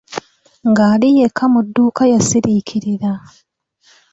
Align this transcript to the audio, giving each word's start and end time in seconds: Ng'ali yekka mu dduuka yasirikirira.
Ng'ali 0.69 1.07
yekka 1.19 1.45
mu 1.53 1.59
dduuka 1.65 2.03
yasirikirira. 2.11 3.11